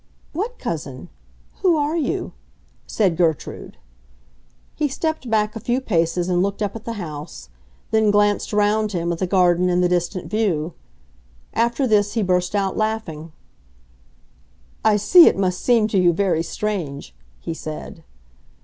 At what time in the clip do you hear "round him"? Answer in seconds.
8.51-9.11